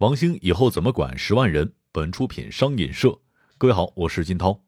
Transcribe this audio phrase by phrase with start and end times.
[0.00, 1.74] 王兴以后怎么管十万人？
[1.92, 3.20] 本出品商饮社，
[3.58, 4.62] 各位好，我是金涛。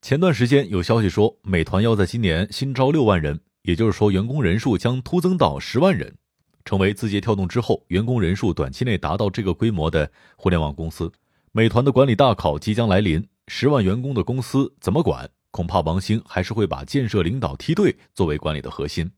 [0.00, 6.16] 前段时间有消息说，美团要在今年新招六万人，也就是说，员工人数将突增到十万人，
[6.64, 11.12] 成为字节跳动之后员工人数短期内达到这个规模的互联网公司。
[11.52, 15.30] 美团的管理大考即将来临，十万员工的公司怎么管？
[15.52, 19.08] 恐怕王兴还是会把建设领导梯队作为管理的核心。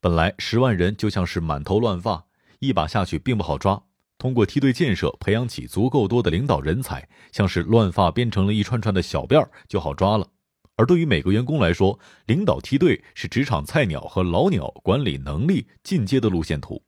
[0.00, 2.26] 本来十万人就像是满头乱发，
[2.60, 3.82] 一把下去并不好抓。
[4.20, 10.28] 通过梯队建设培养起足够多的领导人才，像是乱发编成了一串串的小辫儿就好抓了。
[10.76, 16.82] 而对于每个员工来说，领导梯队是职场菜鸟和老鸟管理能力进阶的路线图。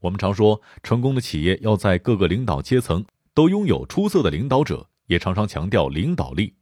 [0.00, 6.52] 我们常说，成功的企业要在各个领导阶层都拥有出色的领导者，也常常强调领导力。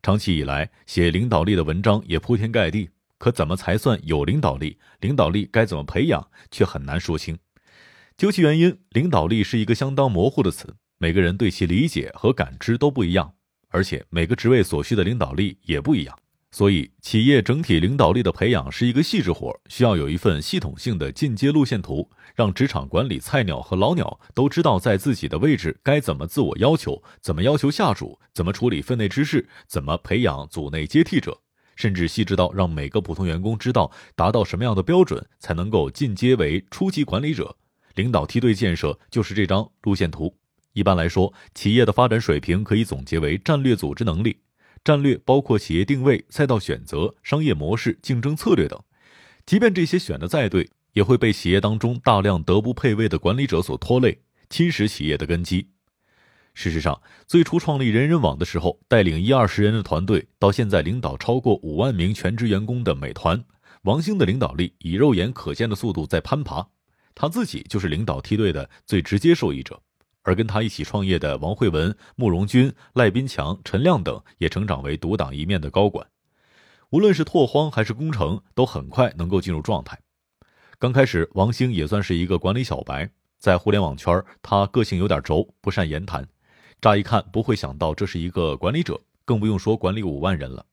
[0.00, 2.88] 长期以来，写领导力的文章也铺天盖地，
[3.18, 4.78] 可怎么才算有领导力？
[5.00, 7.36] 领导力该怎么培养，却很难说清。
[8.16, 13.34] 究其原因，领导力是一个相当模糊的词，每个人对其理解和感知都不一样，
[13.70, 16.16] 而且每个职位所需的领导力也不一样。
[16.52, 31.36] 所以，企业整体领导力的培养是一个细致活，需要有一份系统性的进阶路线图，让职场管理菜鸟和老鸟都知道在自己的位置该怎么自我要求，怎么要求下属，怎么处理分内之事，怎么培养组内接替者，
[31.74, 37.56] 甚至细致到让每个普通员工知道达到什么样的标准才能够进阶为初级管理者。
[37.94, 40.34] 领导梯队建设就是这张路线图。
[40.72, 44.36] 一般来说，企业的发展水平可以总结为战略组织能力。
[44.82, 48.78] 战略包括企业定位、赛道选择、商业模式、竞争策略等。
[49.46, 55.68] 即便这些选的再对，也会被企业当中大量德不配位的管理者所拖累，侵蚀企业的根基。
[56.52, 63.42] 事实上，最初创立人人网的时候，带领一二十人的团队，到现在领导超过五万名全职员工的美团，
[63.82, 66.68] 王兴的领导力以肉眼可见的速度在攀爬。
[67.14, 69.80] 他自己就是领导梯队的最直接受益者，
[70.22, 76.06] 而跟他一起创业的王慧文、慕容军、赖斌强、陈亮等也成长为独当一面的高管。
[76.90, 79.98] 无论是拓荒还是工程，都很快能够进入状态。
[80.78, 86.28] 刚开始，王兴也算是一个管理小白，在互联网圈，他个性有点轴，不善言谈。
[86.80, 90.66] 乍一看，不会想到这是一个管理者，更不用说管理五万人了。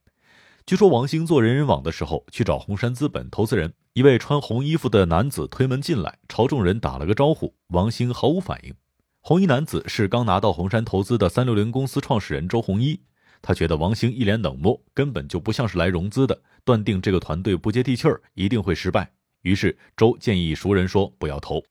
[0.64, 8.72] 据说王兴做人人网的时候，去找红杉资本投资人，一位穿红衣服的男子推门进来，朝众人打了个招呼，王兴毫无反应。
[9.20, 13.00] 红衣男子是刚拿到红杉投资的三六零公司创始人周鸿祎，
[13.40, 19.10] 他觉得王兴一脸冷漠，根本就不像是来融资的，断定这个团队不接地气儿，一定会失败。
[19.42, 21.64] 于是周建议熟人说不要投。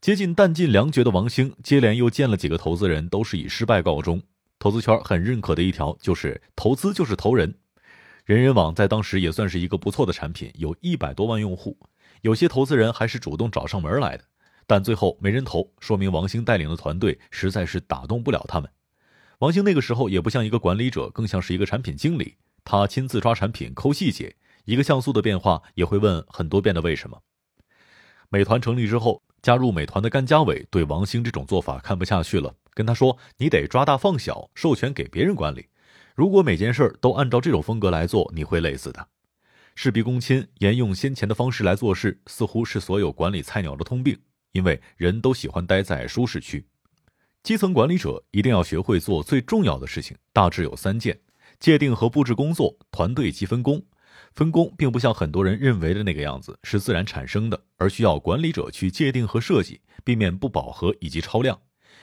[0.00, 4.22] 接近弹尽粮绝的王兴，接连又见了几个投资人，都是以失败告终。
[4.58, 7.54] 投资圈很认可的一条就是投资就是投人。
[8.28, 11.78] 人人网在当时也算是一个不错的产品，有一百多万用户，
[12.20, 14.24] 有些投资人还是主动找上门来的，
[14.66, 18.70] 但最后没人投，说明王兴带领的团队实在是打动不了他们。
[19.38, 27.22] 王兴那个时候也不像一个管理者，更像是一个产品经理，他亲自抓产品、抠细节，一个像素的变化也会问很多遍的为什么。
[28.28, 35.64] 美团成立之后，加入美团的甘家伟对王兴这种做法看不下去了，跟他说：“你得抓大放小，授权给别人管理。”
[36.18, 39.06] 如果每件事儿都按照这种风格来做，你会累死的。
[39.76, 44.18] 事必躬亲，沿用先前的方式来做事，似乎是所有管理菜鸟的通病。
[44.50, 46.66] 因为人都喜欢待在舒适区。
[47.44, 51.20] 基层管理者一定要学会做最重要的事情，大致有三件：
[51.60, 53.80] 界定和布置工作，团队及分工。
[54.34, 61.60] 分工并不像很多人认为的那个样子是自然产生的，而需要管理者去界定和设计，避免不饱和以及超量。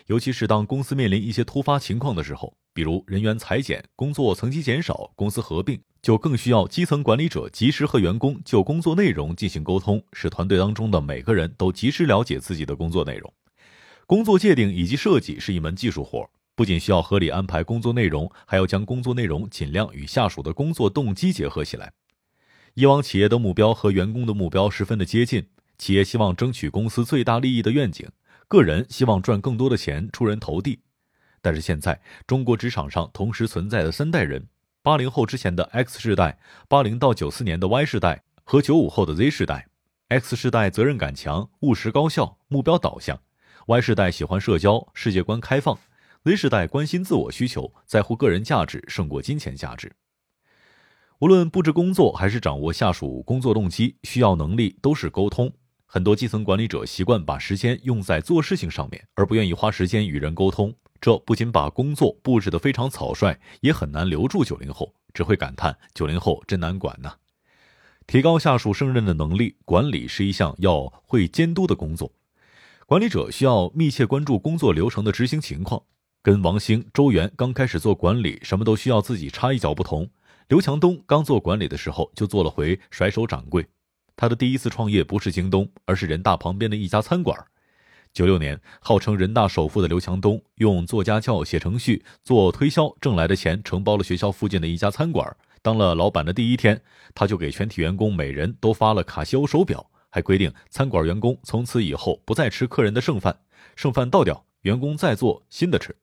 [0.08, 13.34] 尤其是当公司面临一些突发情况的时候，比如人员裁减、工作层级减少、公司合并，就更需要基层管理者及时和员工就工作内容进行沟通，使团队当中的每个人都及时了解自己的工作内容。
[14.06, 21.92] 工作界定以及设计是一门技术活，不仅需要合理安排工作内容，还要将工作内容尽量与下属的工作动机结合起来。
[22.76, 25.48] 以往企业的目标和员工的目标十分的接近，
[25.80, 28.08] 企业希望争取公司最大利益的愿景。
[28.48, 30.82] 个人希望赚更多的钱，出人头地，
[31.42, 34.48] 但是现在中国职场上同时存在的三代人：
[34.82, 36.38] 八零后之前的 X 世代，
[36.68, 39.68] 八零到九四年的 Y 世代和九五后的 Z 世代。
[40.10, 43.20] X 世代责任感强，务实高效，目标导向
[43.66, 45.76] ；Y 世代喜欢社交，世界观开放
[46.24, 49.92] ；Z 世代关心自我需求，在乎个人价值胜过金钱价值。
[51.20, 55.52] 无论布置工作还是掌握下属工作动机，需要能力都是沟通。
[55.86, 60.74] 很多基层管理者习惯把时间用在做事情上面，而不愿意花时间与人沟通。
[61.00, 67.14] 这不仅把工作布置得非常草率，也很难留住九零后，只会感叹九零后真难管呢。
[68.08, 72.12] 提高下属胜任的能力，管理是一项要会监督的工作。
[72.86, 75.84] 管理者需要密切关注工作流程的执行情况。
[76.22, 80.10] 跟王兴、周元刚开始做管理，什么都需要自己插一脚不同。
[80.48, 83.66] 刘强东刚做管理的时候就做了回甩手掌柜。
[84.16, 87.38] 他的第一次创业不是京东，而是人大旁边的一家餐馆。
[88.14, 95.36] 九六年，号称人大首富的刘强东用做家教、写程序、做推销挣来的钱，承包了学校附近的一家餐馆。
[95.62, 96.82] 当了老板的第一天，
[97.14, 103.38] 他就给全体员工每人都发了卡西欧手表，还规定餐馆员工从此以后不再吃客人的剩饭，
[103.76, 105.94] 剩饭倒掉，员工再做新的吃。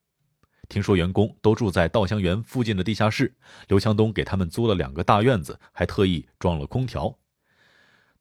[0.69, 3.35] 听说员工都住在稻香园附近的地下室，
[3.69, 7.17] 刘强东给他们租了两个大院子，还特意装了空调。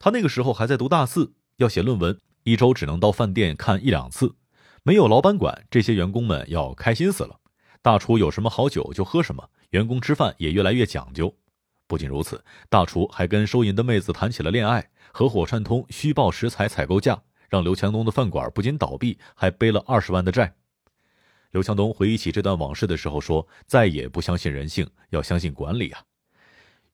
[0.03, 4.33] 他那个时候还在读大四，要写论文，一周只能到饭店看一两次，
[4.81, 7.39] 没有老板管，这些员工们要开心死了。
[7.83, 9.47] 大厨有什么好酒就喝什么。
[9.69, 11.31] 员工吃饭也越来越讲究。
[11.85, 20.55] 不仅如此，大厨还跟收银的妹子谈起了恋爱，合伙串通虚报食材采购价，让刘强东的饭馆不仅倒闭，还背了二十万的债。
[21.51, 26.01] 刘强东回忆起这段往事的时候说：“再也不相信人性，要相信管理啊！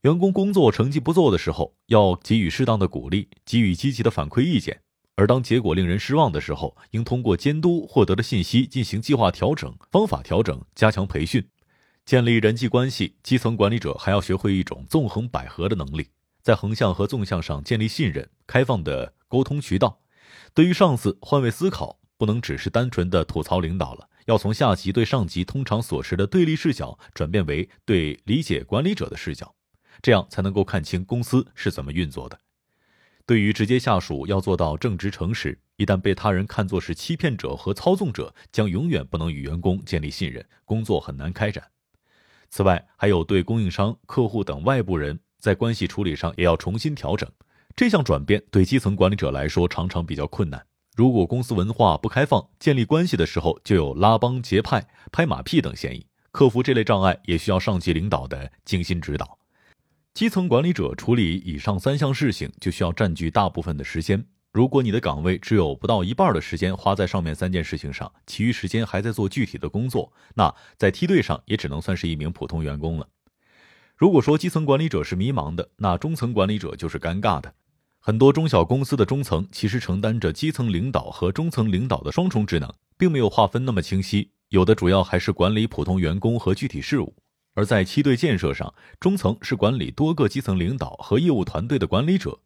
[0.01, 4.75] 员工工作成绩不错的时候，要给予适当的鼓励，给予积极的反馈意见；
[5.15, 11.43] 而当结果令人失望的时候，应通过监督获得的信息进行计划调整、方法调整，加强培训。”
[12.05, 16.07] 建立人际关系，基层管理者还要学会一种纵横捭阖的能力，
[16.41, 19.99] 在横向和纵向上建立信任、开放的沟通渠道。
[20.53, 29.53] 对于上司换位思考，不能只是单纯的吐槽领导了，要从下级对上级通常所持的对立视角转变为对理解管理者的视角，
[30.01, 32.39] 这样才能够看清公司是怎么运作的。
[33.25, 35.59] 对于直接下属，要做到正直诚实。
[35.75, 41.63] 一旦被他人看作是欺骗者和操纵者，将永远不能与员工建立信任，工作很难开展。
[42.49, 47.29] 此外，还有对供应商、客户等外部人在关系处理上也要重新调整。
[47.75, 50.65] 这项转变对基层管理者来说常常比较困难。
[50.95, 56.07] 如果公司文化不开放，建立关系的时候就有拉帮结派、拍马屁等嫌疑。
[56.31, 59.37] 克服这类障碍也需要上级领导的精心指导。
[60.17, 64.25] 基层管理者处理以上三项事情就需要占据大部分的时间。
[64.51, 73.07] 如果你的岗位只有不到一半的时间花在上面三件事情上，其余时间还在做具体的工作，那在梯队上也只能算是一名普通员工了。
[73.95, 77.53] 如果说基层管理者是迷茫的，那中层管理者就是尴尬的。
[77.99, 87.13] 很多中小公司的中层其实承担着基层领导和中层领导的双重职能，并没有划分那么清晰，有的主要还是管理普通员工和具体事务。
[87.57, 92.37] 而在梯队建设上，中层是管理多个基层领导和业务团队的管理者。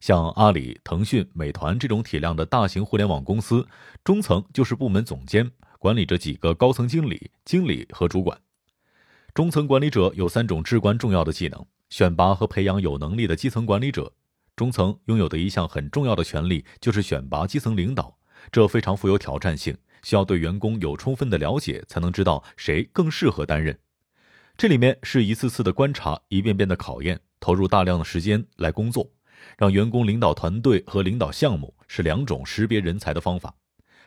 [0.00, 3.68] 像阿里、腾讯、美团这种体量的大型互联网公司，
[4.02, 8.40] 中层就是部门总监，管理着几个高层经理、经理和主管。
[9.34, 14.10] 中层管理者有三种至关重要的技能：选拔和培养有能力的基层管理者。
[14.56, 18.16] 中层拥有的一项很重要的权利就是选拔基层领导，
[18.50, 23.78] 这非常富有挑战性，需要对员工有充分的了解，才能知道谁更适合担任。
[24.56, 29.10] 这里面是一次次的观察，一遍遍的考验，投入大量的时间来工作。
[29.58, 33.52] 让员工领导团队和领导项目是两种识别人才的方法。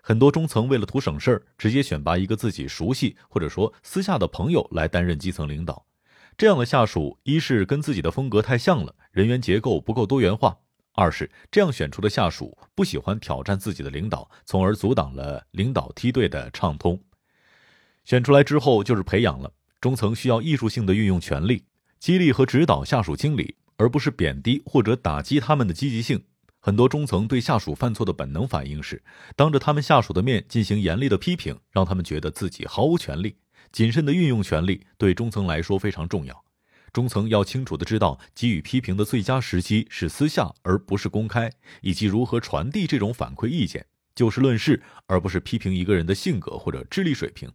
[0.01, 5.85] 很多中层为了图省事儿，直接选拔一个自己熟悉或者说私下的朋友来担任基层领导。
[6.37, 10.57] 这样的下属，一是跟自己的风格太像了，人员结构不够多元化；
[10.93, 16.99] 二是这样选出的下属不喜欢挑战自己的领导，从而阻挡了领导梯队的畅通。
[18.05, 19.51] 选出来之后就是培养了。
[19.81, 21.63] 中层需要艺术性的运用权力，
[21.99, 23.55] 激励和指导下属经理。
[23.79, 26.23] 而不是贬低或者打击他们的积极性。
[26.59, 29.03] 很多中层对下属犯错的本能反应是，
[29.35, 33.35] 当着他们下属的面进行严厉的批评，让他们觉得自己毫无权利。
[33.71, 36.43] 谨慎的运用权力对中层来说非常重要。
[36.91, 47.51] 中层要清楚的知道，给予批评的最佳时机是私下，而不是公开，以及如何传递这种反馈意见，就事论事，而不是批评一个人的性格或者智力水平。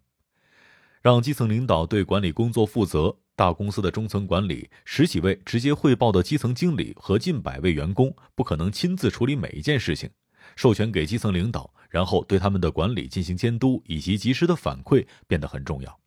[1.02, 3.16] 让基层领导对管理工作负责。
[3.34, 10.08] 大公司的中层管理，十几位直接汇报的基层经理和近百位员工，不可能亲自处理每一件事情，
[10.54, 15.98] 授权给基层领导，然后对他们的管理进行监督以及及时的反馈变得很重要。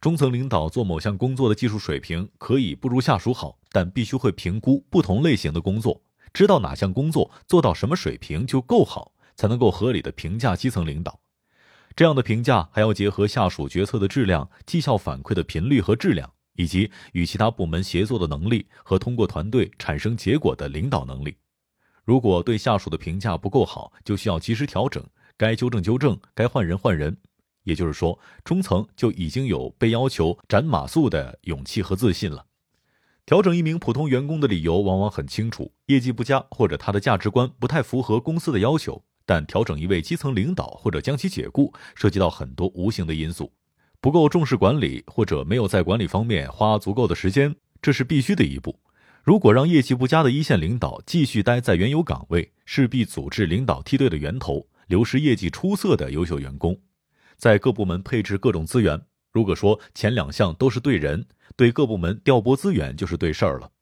[0.00, 6.00] 中层领导做某项工作的技术水平可以不如下属好，但必须会评估不同类型的工作，
[6.32, 11.20] 知道哪项工作做到什么水平就够好，才能够合理的评价基层领导。
[11.96, 16.30] 这样的评价还要结合下属决策的质量、绩效反馈的频率和质量。
[16.58, 21.36] 以及与其他部门协作的能力和通过团队产生结果的领导能力。
[22.02, 25.04] 如果对下属的评价不够好，就需要及时调整，
[25.36, 27.14] 该纠正纠正，该换人换人。
[27.64, 32.46] 也就是说，中层就已经有被要求斩马谡的勇气和自信了。
[33.26, 39.04] 调整一名普通员工的理由往往很清楚：业绩不佳，或者他的价值观不太符合公司的要求。
[39.26, 43.52] 但调整一位基层领导或者将其解雇，涉及到很多无形的因素，
[44.00, 48.78] 不够重视管理或者没有在管理方面花足够的时间，这是必须的一步。
[49.24, 56.80] 如果让业绩不佳的一线领导继续待在原有岗位，势必阻滞领导梯队的源头，流失业绩出色的优秀员工。
[57.36, 59.02] 在各部门配置各种资源，
[59.32, 63.72] 如果说前两项都是对人，对各部门调拨资源就是对事儿了。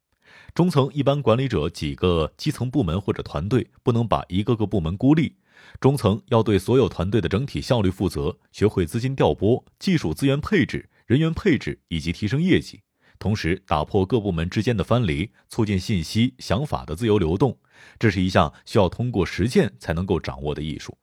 [0.54, 5.34] 中层一般管理者几个基层部门或者团队，不能把一个个部门孤立。
[5.80, 12.80] 中层要对所有团队的整体效率负责，学会资金调拨、技术资源配置、人员配置以及提升业绩。
[13.18, 17.58] 同时，打破各部门之间的藩篱，促进信息、想法的自由流动，
[17.98, 20.96] 这是一项需要通过实践才能够掌握的艺术。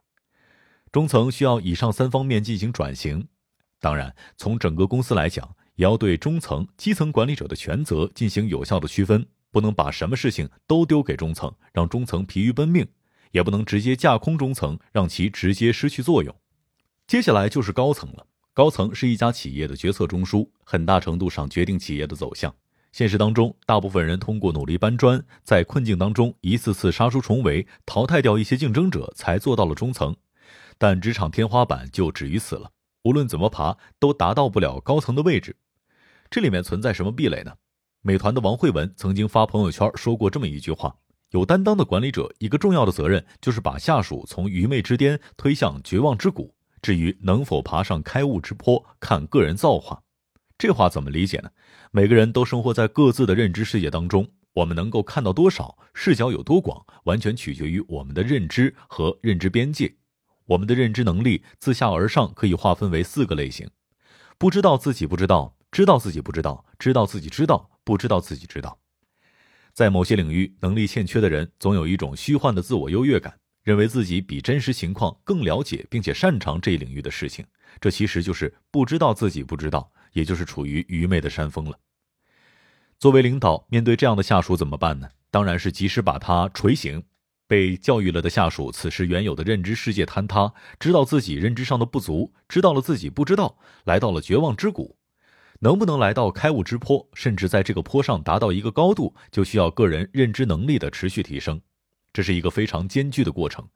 [0.94, 3.28] 中层需要以上三方面进行转型。
[3.82, 12.86] 当然，从整个公司来讲，也要对中层、基层管理者的权责进行有效的区分，不能把什么事情都丢给中层，让中层疲于奔命；
[13.32, 16.34] 也不能直接架空中层，让其直接失去作用。
[17.06, 18.26] 接下来就是高层了。
[18.54, 22.54] 高层是一家企业的决策中枢，很大程度上决定企业的走向。
[22.92, 30.14] 现实当中，大部分人通过努力搬砖，在困境当中一次次杀出重围，淘汰掉一些竞争者，才做到了中层。
[30.78, 32.72] 但职场天花板就止于此了，
[33.04, 35.56] 无论怎么爬，都达到不了高层的位置。
[36.30, 37.54] 这里面存在什么壁垒呢？
[38.04, 40.96] 美团的王慧文曾经发朋友圈说过这么一句话：
[41.30, 46.52] 有担当的管理者，一个重要的责任就是把下属从愚昧之巅推向绝望之谷。
[46.82, 50.02] 至于能否爬上开悟之坡，看个人造化。
[50.58, 51.52] 这话怎么理解呢？
[51.92, 59.94] 每个人都生活在各自的认知世界当中，我们能够看到多少，视角有多广，完全取决于我们的认知和认知边界。
[60.48, 63.70] 我们的认知能力自下而上可以划分为四个类型：
[64.40, 68.78] 不知道自己不知道，知道自己不知道，知道自己知道，不知道自己知道。
[69.74, 73.38] 在某些领域能力欠缺的人，总有一种虚幻的自我优越感。
[73.64, 77.46] 认为自己比真实情况更了解，并且擅长这一领域的事情，
[77.80, 81.78] 这其实就是不知道自己不知道，也就是处于愚昧的山峰了。
[82.98, 85.08] 作为领导，面对这样的下属怎么办呢？
[85.30, 87.04] 当然是及时把他锤醒。
[87.48, 94.98] 被教育了的下属，此时原有的认知世界坍塌，知道自己认知上的不足，知道了自己不知道，来到了绝望之谷。
[95.64, 101.62] 能不能来到开悟之坡，甚至在这个坡上达到一个高度，就需要个人认知能力的持续提升。
[102.12, 103.68] 这是一个非常艰巨的过程，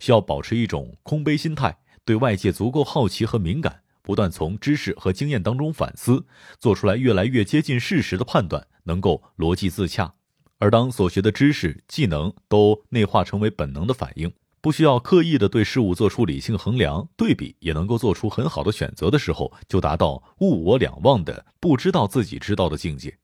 [0.00, 6.24] 需要保持一种空杯心态，对外界足够好奇和敏感，不断从知识和经验当中反思，
[6.58, 10.14] 做出来越来越接近事实的判断，能够逻辑自洽。
[10.58, 14.32] 而当所学的知识、技能都内化成为本能的反应，
[14.64, 23.14] 不需要刻意的对事物做出理性衡量对比，也能够做出很好的选择的时候，就达到物我两忘的不知道自己知道的境界。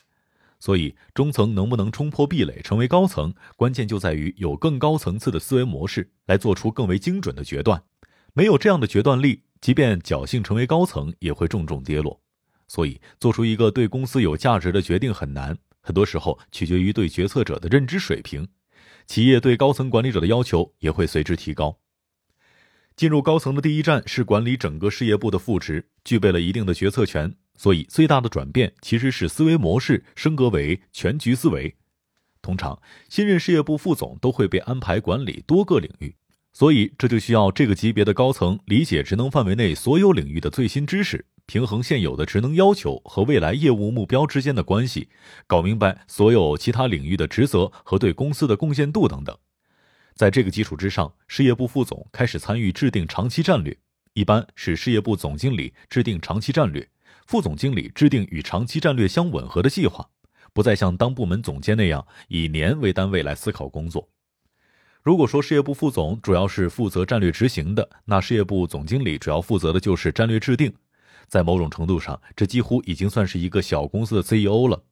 [0.59, 7.83] 所以，中层能不能冲破壁垒成为高层，关键就在于有更高层次的思维模式来做出更为精准的决断。
[8.35, 12.21] 没有这样的决断力，即便侥幸成为高层，也会重重跌落。
[12.69, 18.47] 所以，做出一个对公司有价值的决定很难，很多时候取决于对决策者的认知水平。
[19.11, 21.81] 企业对高层管理者的要求也会随之提高。
[22.95, 27.35] 进入高层的第一站是管理整个事业部的副职，具备了一定的决策权。
[27.57, 31.77] 所以，最大的转变其实是思维模式升格为全局思维。
[32.41, 36.15] 通常，新任事业部副总都会被安排管理多个领域，
[36.53, 45.09] 所以这就需要这个级别的高层理解职能范围内所有领域的最新知识，平衡现有的职能要求和未来业务目标之间的关系，
[45.49, 49.37] 搞明白所有其他领域的职责和对公司的贡献度等等。
[50.15, 53.77] 在这个基础之上，事业部副总开始参与制定长期战略，
[54.13, 56.89] 一般是事业部总经理制定长期战略。
[57.27, 60.09] 副总经理制定与长期战略相吻合的计划，
[60.53, 64.09] 不再像当部门总监那样以年为单位来思考工作。
[65.03, 70.73] 如果说事业部副总主要是负责战略执行的，那事业部总经理主要负责的就是战略制定。
[71.31, 74.83] 在某种程度上，这几乎已经算是一个小公司的 CEO 了。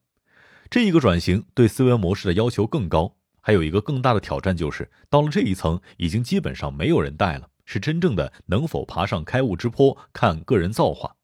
[0.71, 11.17] 这一个转型对思维模式的要求更高，还有一个更大的挑战就是，到了这一层，已经基本上没有人带了，是真正的能否爬上开悟之坡，看个人造化。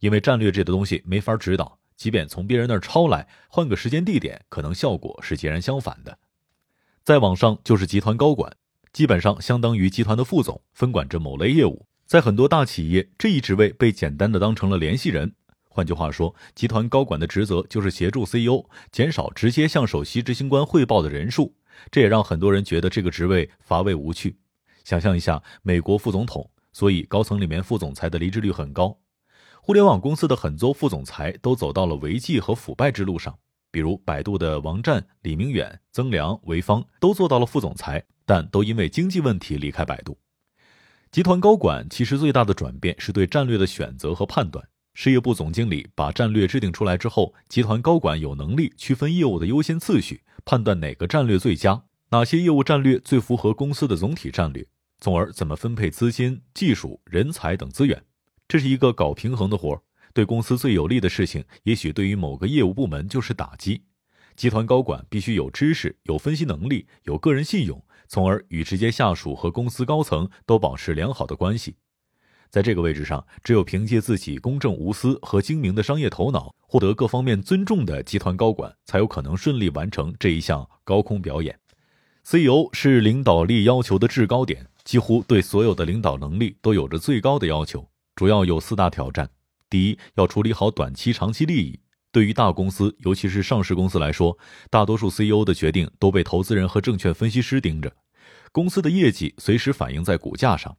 [0.00, 6.18] 因为战略这个东西没法指导，即便从别人那儿抄来，换个时间地点，可能效果是截然相反的。
[7.02, 8.50] 再往上就是集团高管，
[8.94, 11.86] 基本上相当于集团的副总，分管着某类业务。
[12.06, 15.34] 在很多大企业，这一职位被简单的当成了联系人。
[15.68, 21.54] 换句话说，集团高管的职责就是协助 CEO 减少直接向首席执行官汇报的人数。
[21.90, 24.36] 这也让很多人觉得这个职位乏味无趣。
[24.84, 28.96] 想象一下，美国副总统，所以高层里面副总裁的离职率很高。
[29.60, 33.36] 互联网公司的很多副总裁都走到了违纪和腐败之路上，
[33.72, 40.16] 比如百度的王占、李明远、曾良、韦芳都做到了副总裁，但都因为经济问题离开百度。
[41.14, 44.66] 集团高管其实最大的转变是对战略的选择和判断。
[44.94, 54.66] 事业部总经理把战略制定出来之后，集团高管有能力区分业务的优先次序，判断哪个战略最佳，哪些业务战略最符合公司的总体战略，
[54.98, 58.02] 从而怎么分配资金、技术、人才等资源。
[58.48, 59.80] 这是一个搞平衡的活儿。
[60.12, 63.84] 对公司最有利的事情，也许对于某个业务部门就是打击。
[64.36, 67.84] 集团高管必须有知识、有分析能力、有个人信用。
[68.06, 71.74] 从而与直接下属和公司高层都保持良好的关系，
[72.50, 81.58] 在这个位置上，只有凭借自己公正无私和精明的商业头脑，获得各方面尊重的集团高管，才有可能顺利完成这一项高空表演。
[82.24, 87.88] CEO 是领导力要求的制高点，几乎对所有的领导能力都有着最高的要求。
[88.14, 89.30] 主要有四大挑战：
[89.70, 91.80] 第一，要处理好短期、长期利益。
[92.14, 94.38] 对于大公司，尤其是上市公司来说，
[94.70, 97.92] 大多数 CEO 的决定都被投资人和证券分析师盯着，
[98.52, 100.76] 公司的业绩随时反映在股价上。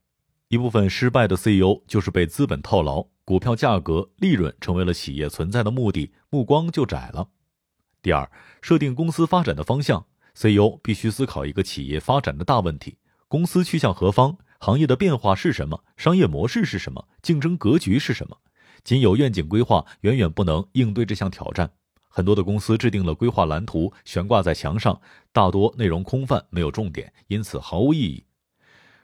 [0.48, 7.28] 一部分失败的 CEO 就是被资本套牢，股票价格、利润成为了企业存在的目的，目光就窄了。
[8.02, 14.38] 第二，设定公司发展的方向，CEO 必须思考一个企业发展的大问题：公司去向何方？
[14.60, 15.84] 行业的变化是什么？
[15.98, 17.10] 商业模式是什么？
[17.22, 18.38] 竞争格局是什么？
[18.86, 21.70] 仅有愿景规划远远不能应对这项挑战。
[22.08, 25.02] 很多的公司制定了规划蓝图，悬挂在墙上，
[25.34, 28.24] 大多内容空泛，没有重点，因此毫无意义。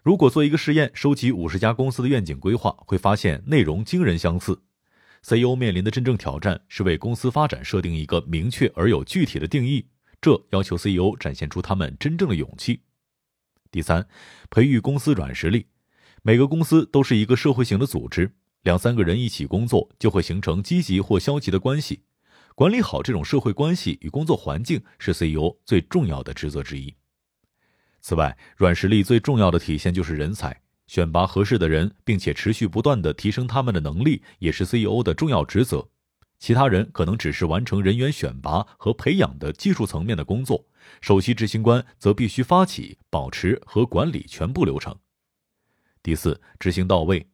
[0.03, 4.61] 如果做一个实验，收集五十家公司的愿景规划，会发现内容惊人相似。
[5.23, 9.87] CEO 面临的真正挑战是为公司发展设定一个明确而有具体的定义，
[10.21, 12.81] 这要求 CEO 展现出他们真正的勇气。
[13.71, 14.07] 第三，
[14.49, 15.67] 培育公司软实力。
[16.23, 18.35] 每个公司都是一个社会型的组织。
[18.63, 22.03] 两三个人一起工作，就会形成积极或消极的关系。
[22.53, 26.93] 管理好这种社会关系与工作环境，是 CEO 最重要的职责之一。
[28.01, 35.87] 此外，软实力最重要的体现就是人才，选拔合适的人，并且持续不断的提升他们的能力，也是 CEO 的重要职责。
[36.37, 40.65] 其他人可能只是完成人员选拔和培养的技术层面的工作，
[40.99, 44.95] 首席执行官则必须发起、保持和管理全部流程。
[46.03, 47.27] 第四，执行到位。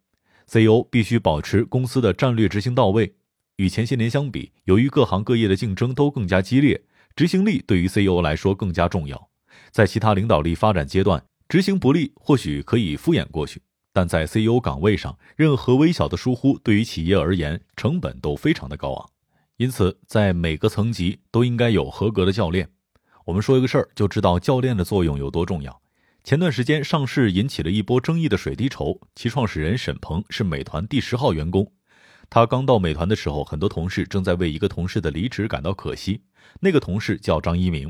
[0.47, 3.13] CEO 必须保持公司的战略执行到位。
[3.57, 6.81] 与前些年相比，由于各行各业的竞争都更加激烈，
[7.15, 9.29] 执行力对于 CEO 来说更加重要。
[9.71, 19.09] 在其他领导力发展阶段，执行不力或许可以敷衍过去，但在 CEO 岗位上，任何微小的疏忽对于企业而言成本都非常的高昂。
[19.57, 22.69] 因此，在每个层级都应该有合格的教练。
[23.25, 25.81] 我们说一个事儿，就知道教练的作用有多重要。
[26.27, 31.71] 前段时间上市引起了一波争议的水滴筹，其创始人沈鹏是美团第十号员工。
[32.29, 36.21] 他刚到美团的时候，很多同事正在为一个同事的离职感到可惜。
[36.59, 37.89] 那个同事叫张一鸣。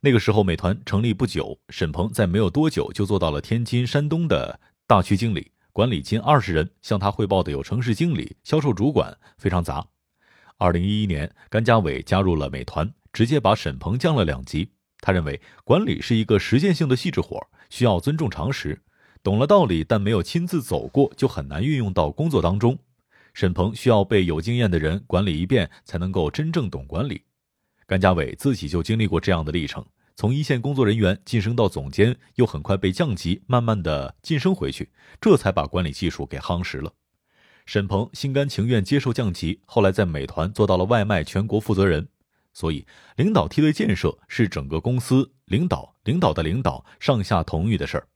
[0.00, 6.70] 那个时候美团成立不久，沈鹏在没有多久就做到了天津、山东的大区经理，管理近二十人。
[6.80, 9.86] 向他汇报的有城市经理、销售主管，非常杂。
[10.56, 14.70] 二零一一年，甘家伟加入了美团，直接把沈鹏降了两级。
[15.00, 18.82] 他认为管理是一个实践性的细致活需要尊重常识。
[19.22, 22.78] 懂了道理，但没有亲自走过，就很难运用到工作当中。
[23.34, 27.22] 沈鹏需要被有经验的人管理一遍，才能够真正懂管理。
[27.86, 29.84] 甘家伟自己就经历过这样的历程：
[30.16, 36.92] 从一线工作人员晋升到总监，又很快被降级，慢慢的晋升回去，这才把管理技术给夯实了。
[37.66, 42.08] 沈鹏心甘情愿接受降级，后来在美团做到了外卖全国负责人。
[42.52, 42.86] 所以，
[43.16, 48.08] 领导梯队建设是整个公司领导、领导的领导上下同欲的事儿，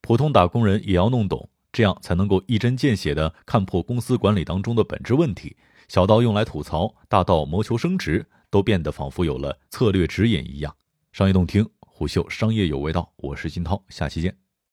[0.00, 5.56] 普通打工人也要弄懂，这样才能够一针见血地看破公司管理当中的本质问题，
[5.88, 10.74] 小到用来吐槽，大到谋求升职，都变得仿佛有了策略指引一样。
[11.12, 14.45] 商业洞听，虎嗅商业有味道，我是金涛，下期见。